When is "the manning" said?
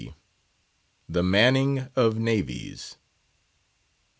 1.07-1.89